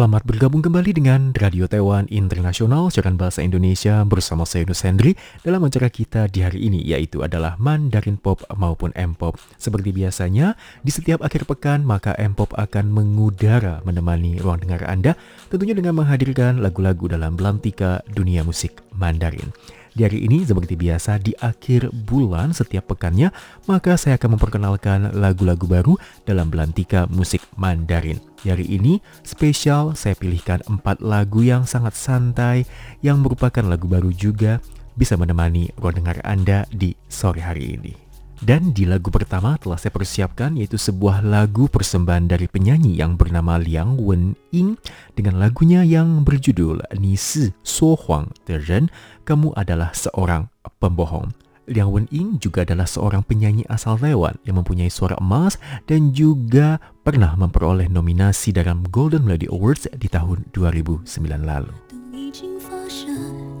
[0.00, 5.12] Selamat bergabung kembali dengan Radio Taiwan Internasional siaran bahasa Indonesia bersama saya Yunus Hendri
[5.44, 9.36] dalam acara kita di hari ini yaitu adalah Mandarin Pop maupun M-Pop.
[9.60, 15.20] Seperti biasanya, di setiap akhir pekan maka M-Pop akan mengudara menemani ruang dengar Anda
[15.52, 19.52] tentunya dengan menghadirkan lagu-lagu dalam belantika dunia musik Mandarin.
[20.00, 23.28] Di hari ini seperti biasa di akhir bulan setiap pekannya
[23.68, 28.16] maka saya akan memperkenalkan lagu-lagu baru dalam belantika musik Mandarin.
[28.40, 32.64] Di hari ini spesial saya pilihkan empat lagu yang sangat santai
[33.04, 34.64] yang merupakan lagu baru juga
[34.96, 38.09] bisa menemani ruang dengar Anda di sore hari ini.
[38.40, 43.60] Dan di lagu pertama telah saya persiapkan yaitu sebuah lagu persembahan dari penyanyi yang bernama
[43.60, 44.80] Liang Wenying
[45.12, 48.88] dengan lagunya yang berjudul Ni Si So Huang de Ren,
[49.28, 50.48] kamu adalah seorang
[50.80, 51.36] pembohong.
[51.68, 57.36] Liang Wenying juga adalah seorang penyanyi asal Taiwan yang mempunyai suara emas dan juga pernah
[57.36, 61.04] memperoleh nominasi dalam Golden Melody Awards di tahun 2009
[61.44, 61.76] lalu.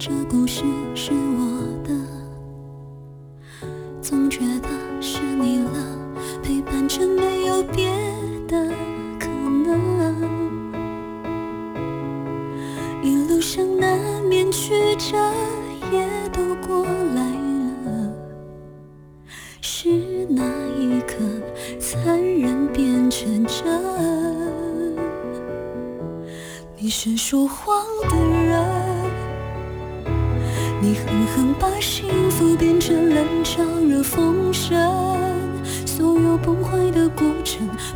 [0.00, 1.49] 总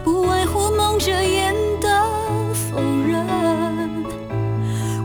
[0.03, 1.89] 不外乎蒙着眼的
[2.53, 3.27] 否认。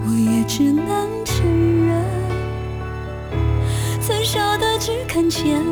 [0.05, 1.45] 我也只能承
[1.87, 2.03] 认，
[4.01, 5.63] 曾傻的只看前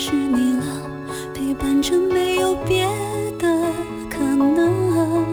[0.00, 0.64] 是你了，
[1.34, 2.86] 陪伴着没有别
[3.36, 3.48] 的
[4.08, 5.26] 可能。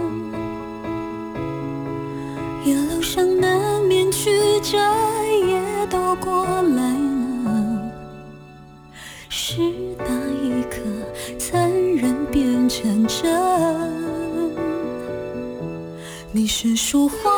[2.66, 4.32] 一路上难免曲
[4.64, 4.80] 折，
[5.46, 6.82] 也都过来
[7.44, 7.92] 了。
[9.30, 9.62] 是
[10.00, 10.82] 那一刻，
[11.38, 13.24] 残忍变成真。
[16.32, 17.35] 你是说谎。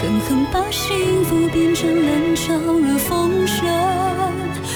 [0.00, 3.66] 狠狠把幸福变成冷嘲热讽声，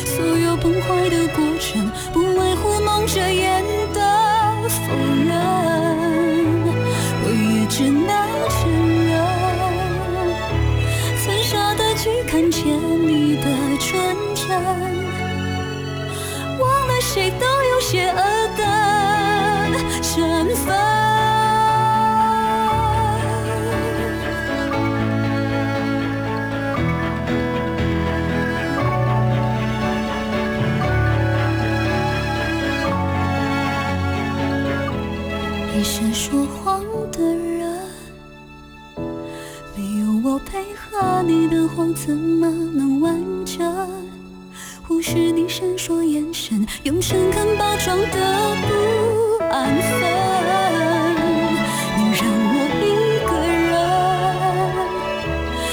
[0.04, 3.62] 所有崩坏的过程，不外乎蒙着眼
[3.94, 4.92] 的否
[5.24, 5.91] 认。
[45.02, 48.06] 是你闪烁眼神，用诚恳包装的
[48.62, 50.00] 不安分。
[51.98, 52.22] 你让
[52.54, 52.86] 我一
[53.26, 53.30] 个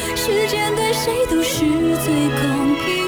[0.10, 1.60] 人，时间对谁都是
[2.04, 2.08] 最
[2.42, 2.42] 公
[2.84, 2.99] 平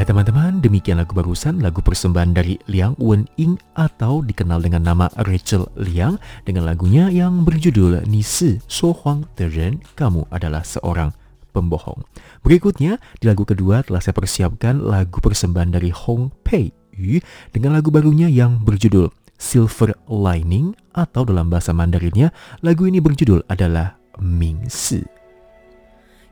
[0.00, 5.06] Ya teman-teman, demikian lagu barusan, lagu persembahan dari Liang Wen Ying atau dikenal dengan nama
[5.24, 11.16] Rachel Liang dengan lagunya yang berjudul Ni Si So Huang de Ren, Kamu Adalah Seorang
[11.56, 12.04] Pembohong.
[12.44, 17.88] Berikutnya, di lagu kedua telah saya persiapkan lagu persembahan dari Hong Pei Yu dengan lagu
[17.88, 19.08] barunya yang berjudul
[19.40, 25.04] Silver Lining atau dalam bahasa Mandarinnya, lagu ini berjudul adalah Ming Si.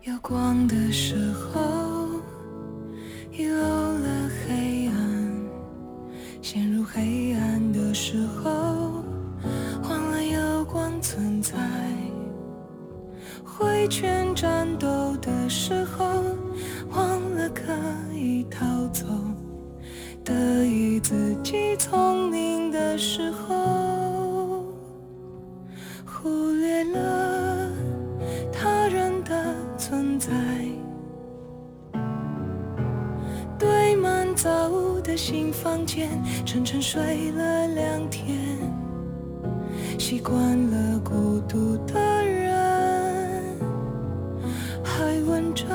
[0.04, 1.87] 有光的时候
[3.39, 5.33] 遗漏了黑暗，
[6.41, 9.01] 陷入黑暗的时候，
[9.81, 11.55] 忘了有光存在；
[13.45, 16.05] 挥拳战斗的时候，
[16.89, 17.71] 忘了可
[18.13, 19.05] 以逃走；
[20.21, 24.65] 得意自己聪明的时候，
[26.05, 27.71] 忽略了
[28.51, 30.29] 他人的存在。
[35.09, 36.07] 的新房间，
[36.45, 38.37] 沉沉睡了两天，
[39.97, 40.37] 习惯
[40.69, 43.57] 了孤独的人，
[44.83, 45.65] 还问着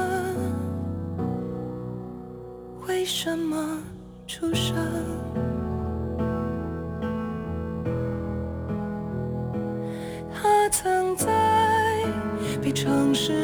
[2.87, 3.83] 为什么
[4.25, 4.77] 出生。
[10.33, 12.07] 他曾在
[12.63, 13.44] 被城市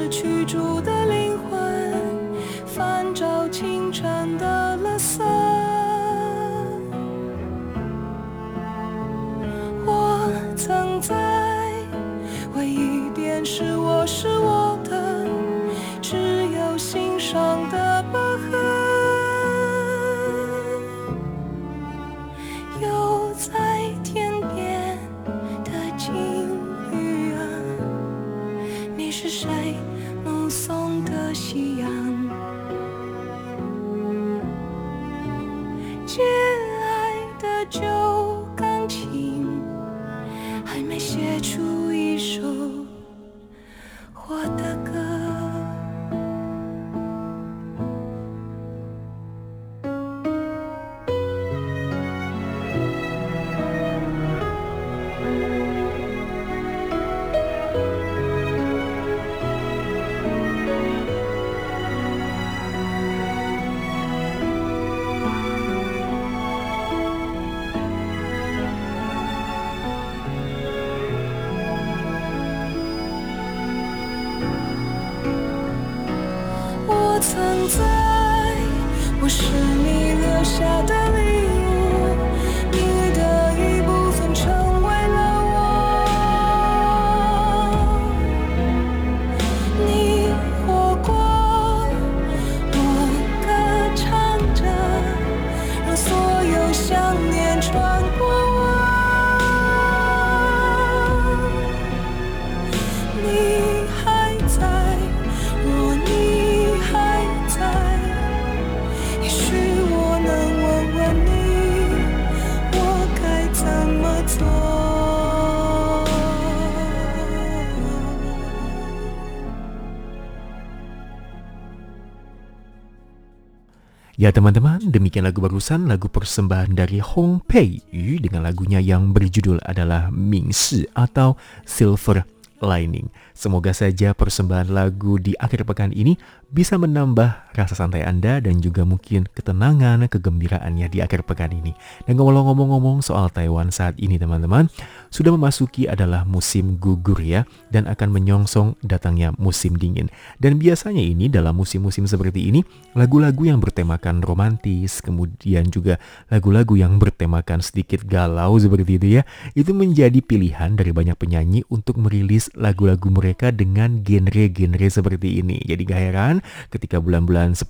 [124.20, 129.64] Ya teman-teman, demikian lagu barusan lagu persembahan dari Hong Pei Yu dengan lagunya yang berjudul
[129.64, 132.28] adalah Ming Si atau Silver
[132.61, 133.08] Lining.
[133.32, 136.20] Semoga saja persembahan lagu di akhir pekan ini
[136.50, 141.75] bisa menambah rasa santai Anda dan juga mungkin ketenangan, kegembiraannya di akhir pekan ini.
[142.06, 144.67] Dan kalau ngomong-ngomong soal Taiwan saat ini teman-teman,
[145.11, 150.10] sudah memasuki adalah musim gugur ya dan akan menyongsong datangnya musim dingin.
[150.43, 152.67] Dan biasanya ini dalam musim-musim seperti ini
[152.98, 159.22] lagu-lagu yang bertemakan romantis, kemudian juga lagu-lagu yang bertemakan sedikit galau seperti itu ya,
[159.55, 165.63] itu menjadi pilihan dari banyak penyanyi untuk merilis lagu-lagu mereka dengan genre-genre seperti ini.
[165.67, 166.36] Jadi gak heran
[166.69, 167.67] ketika bulan-bulan 10,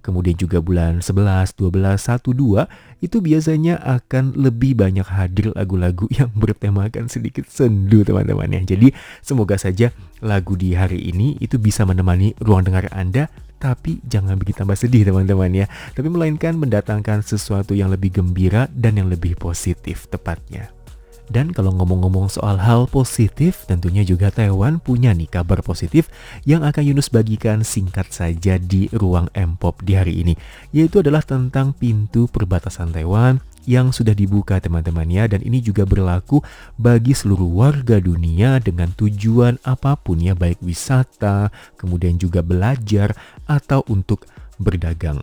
[0.00, 6.30] kemudian juga bulan 11, 12, 1, 2 itu biasanya akan lebih banyak hadir lagu-lagu yang
[6.32, 8.76] bertemakan sedikit sendu teman-teman ya.
[8.76, 9.92] Jadi semoga saja
[10.24, 15.08] lagu di hari ini itu bisa menemani ruang dengar Anda tapi jangan bikin tambah sedih
[15.08, 15.66] teman-teman ya.
[15.96, 20.75] Tapi melainkan mendatangkan sesuatu yang lebih gembira dan yang lebih positif tepatnya.
[21.26, 26.06] Dan kalau ngomong-ngomong soal hal positif, tentunya juga Taiwan punya nih kabar positif
[26.46, 30.34] yang akan Yunus bagikan singkat saja di ruang M-Pop di hari ini.
[30.70, 36.38] Yaitu adalah tentang pintu perbatasan Taiwan yang sudah dibuka teman-teman ya dan ini juga berlaku
[36.78, 43.12] bagi seluruh warga dunia dengan tujuan apa pun ya baik wisata, kemudian juga belajar
[43.50, 44.24] atau untuk
[44.56, 45.20] berdagang.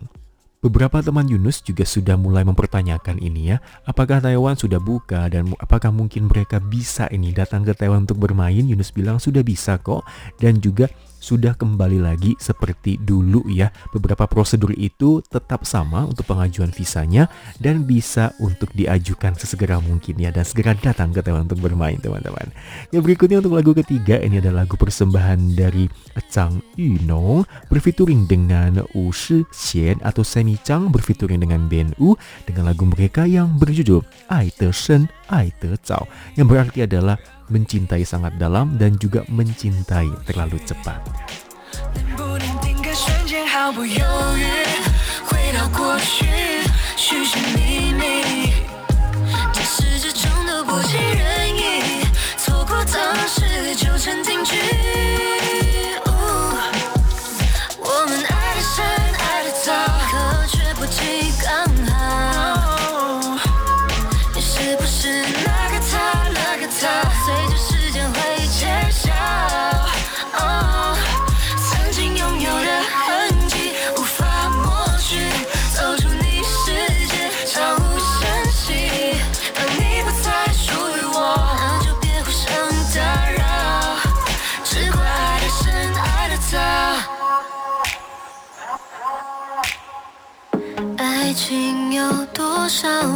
[0.64, 5.92] Beberapa teman Yunus juga sudah mulai mempertanyakan ini ya, apakah Taiwan sudah buka dan apakah
[5.92, 8.64] mungkin mereka bisa ini datang ke Taiwan untuk bermain?
[8.64, 10.08] Yunus bilang sudah bisa kok
[10.40, 10.88] dan juga
[11.24, 13.72] sudah kembali lagi seperti dulu ya.
[13.96, 20.28] Beberapa prosedur itu tetap sama untuk pengajuan visanya dan bisa untuk diajukan sesegera mungkin ya
[20.28, 22.52] dan segera datang ke teman untuk bermain teman-teman.
[22.92, 25.88] Yang berikutnya untuk lagu ketiga ini adalah lagu persembahan dari
[26.28, 32.12] Chang Yunong berfituring dengan Wu Shi Xian atau Semi Chang berfituring dengan Ben U
[32.44, 36.04] dengan lagu mereka yang berjudul Ai Te Shen Ai Te Zhao
[36.36, 37.16] yang berarti adalah
[37.54, 40.98] mencintai sangat dalam dan juga mencintai terlalu cepat.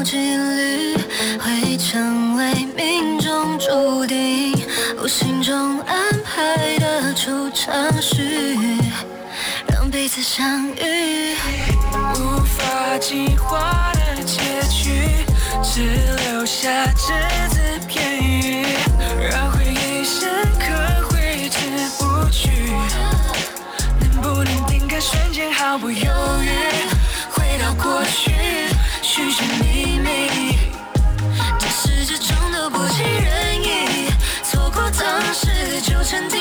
[0.08, 0.96] 几率
[1.38, 4.54] 会成为命中注定？
[5.02, 8.56] 无形中安排的出场序，
[9.66, 11.36] 让彼此相遇。
[12.14, 15.26] 无法计划的结局，
[15.62, 15.82] 只
[16.30, 17.12] 留下只
[17.50, 18.64] 字片语，
[19.30, 21.58] 让回忆深刻挥之
[21.98, 22.48] 不去。
[24.00, 26.48] 能不能定格瞬间毫不犹豫，
[27.28, 28.32] 回到过去，
[29.02, 29.30] 寻
[36.08, 36.37] 时就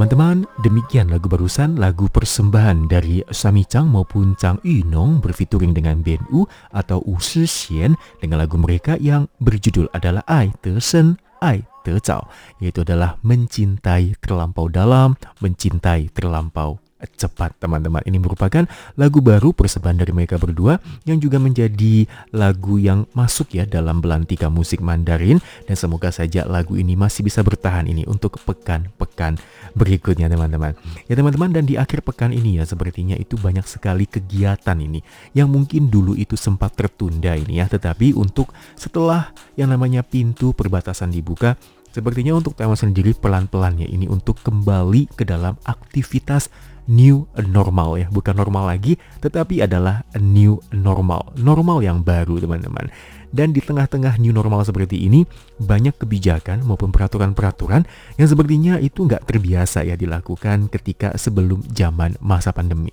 [0.00, 6.24] teman-teman, demikian lagu barusan, lagu persembahan dari Sami Chang maupun Chang Yunong berfituring dengan Ben
[6.32, 12.00] U atau U Xian dengan lagu mereka yang berjudul adalah Ai Te Shen Ai Te
[12.00, 12.32] Zhao,
[12.64, 16.80] yaitu adalah mencintai terlampau dalam, mencintai terlampau
[17.16, 18.04] cepat teman-teman.
[18.04, 18.64] Ini merupakan
[18.96, 20.78] lagu baru persembahan dari mereka berdua
[21.08, 25.40] yang juga menjadi lagu yang masuk ya dalam belantika musik Mandarin.
[25.64, 29.40] Dan semoga saja lagu ini masih bisa bertahan ini untuk pekan-pekan
[29.72, 30.76] berikutnya teman-teman.
[31.06, 35.00] Ya teman-teman dan di akhir pekan ini ya sepertinya itu banyak sekali kegiatan ini
[35.32, 37.66] yang mungkin dulu itu sempat tertunda ini ya.
[37.68, 41.56] Tetapi untuk setelah yang namanya pintu perbatasan dibuka
[41.90, 46.46] Sepertinya untuk Taiwan sendiri pelan-pelan ya ini untuk kembali ke dalam aktivitas
[46.90, 52.90] new normal ya, bukan normal lagi, tetapi adalah a new normal, normal yang baru teman-teman.
[53.30, 55.22] Dan di tengah-tengah new normal seperti ini,
[55.62, 57.86] banyak kebijakan maupun peraturan-peraturan
[58.18, 62.90] yang sepertinya itu nggak terbiasa ya dilakukan ketika sebelum zaman masa pandemi.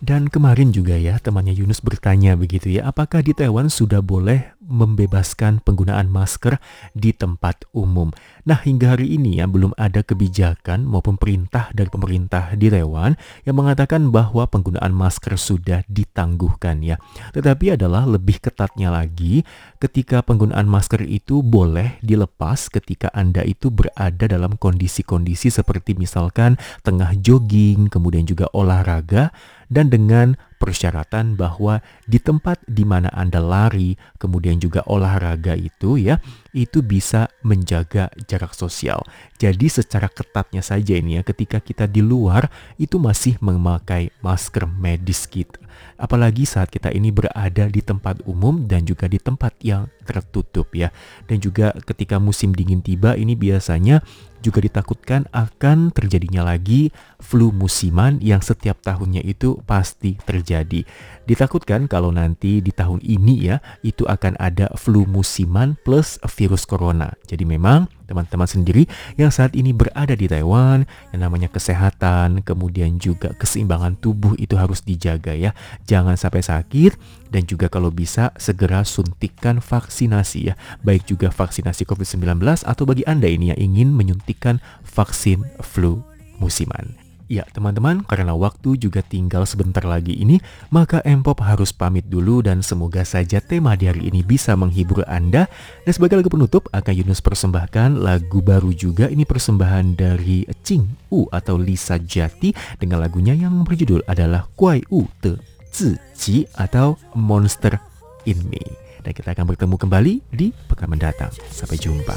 [0.00, 5.60] Dan kemarin juga ya temannya Yunus bertanya begitu ya, apakah di Taiwan sudah boleh membebaskan
[5.60, 6.56] penggunaan masker
[6.96, 8.10] di tempat umum?
[8.48, 13.56] Nah hingga hari ini ya belum ada kebijakan maupun perintah dari pemerintah di Taiwan yang
[13.56, 16.96] mengatakan bahwa penggunaan masker sudah ditangguhkan ya.
[17.36, 19.44] Tetapi adalah lebih ketatnya lagi
[19.78, 27.12] ketika penggunaan masker itu boleh dilepas ketika Anda itu berada dalam kondisi-kondisi seperti misalkan tengah
[27.20, 29.30] jogging, kemudian juga olahraga
[29.72, 36.16] dan dengan persyaratan bahwa di tempat di mana Anda lari, kemudian juga olahraga itu ya,
[36.54, 39.02] itu bisa menjaga jarak sosial.
[39.36, 45.26] Jadi secara ketatnya saja ini ya, ketika kita di luar itu masih memakai masker medis
[45.26, 45.58] kita.
[45.98, 50.94] Apalagi saat kita ini berada di tempat umum dan juga di tempat yang tertutup ya.
[51.26, 54.02] Dan juga ketika musim dingin tiba ini biasanya
[54.44, 60.84] juga ditakutkan akan terjadinya lagi flu musiman yang setiap tahunnya itu pasti terjadi.
[61.24, 67.16] Ditakutkan kalau nanti di tahun ini ya, itu akan ada flu musiman plus virus corona.
[67.24, 68.84] Jadi memang teman-teman sendiri
[69.16, 70.84] yang saat ini berada di Taiwan,
[71.16, 75.56] yang namanya kesehatan, kemudian juga keseimbangan tubuh itu harus dijaga ya.
[75.88, 76.92] Jangan sampai sakit
[77.32, 80.54] dan juga kalau bisa segera suntikan vaksinasi ya.
[80.84, 86.04] Baik juga vaksinasi COVID-19 atau bagi Anda ini yang ingin menyuntikkan vaksin flu
[86.36, 87.03] musiman.
[87.24, 92.60] Ya teman-teman, karena waktu juga tinggal sebentar lagi ini, maka Empop harus pamit dulu dan
[92.60, 95.48] semoga saja tema di hari ini bisa menghibur Anda.
[95.88, 101.24] Dan sebagai lagu penutup, akan Yunus persembahkan lagu baru juga, ini persembahan dari Ching U
[101.32, 105.40] atau Lisa Jati dengan lagunya yang berjudul adalah Kuai U Te
[105.72, 107.80] Zi atau Monster
[108.28, 108.62] in Me.
[109.00, 111.32] Dan kita akan bertemu kembali di pekan mendatang.
[111.48, 112.16] Sampai jumpa.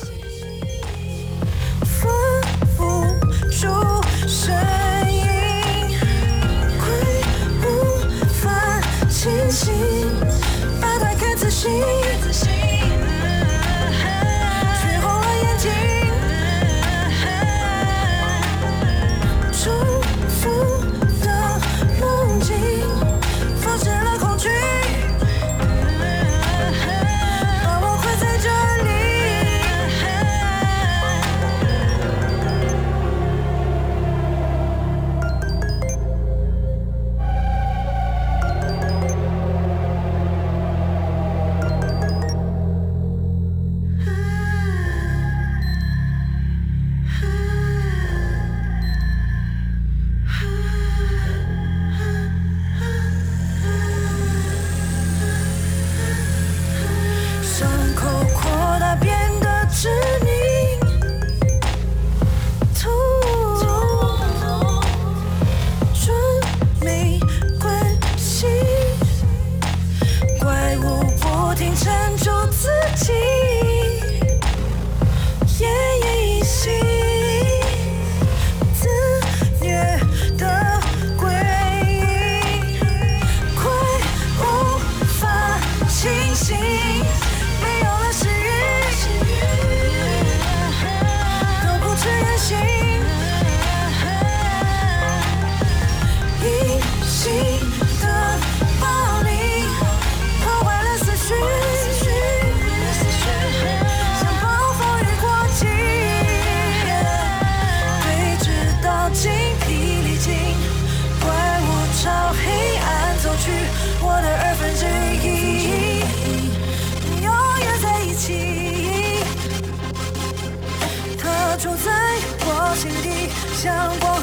[123.57, 124.16] 像光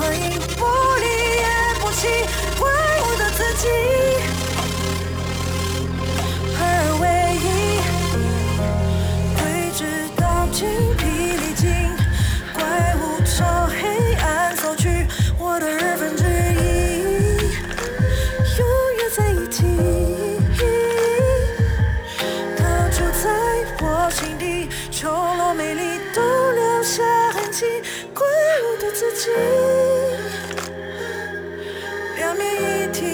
[28.15, 28.25] 怪
[28.63, 29.29] 物的自己，
[32.17, 33.14] 表面一体。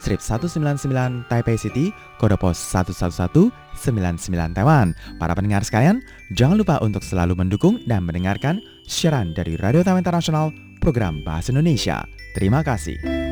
[0.00, 4.96] strip 199 Taipei City, kode pos 11199 Taiwan.
[5.20, 6.00] Para pendengar sekalian,
[6.32, 12.02] jangan lupa untuk selalu mendukung dan mendengarkan siaran dari Radio Taman Internasional program Bahasa Indonesia.
[12.34, 13.29] Terima kasih.